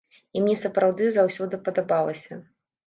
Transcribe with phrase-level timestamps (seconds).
[0.37, 2.45] І мне сапраўды заўсёды падабалася.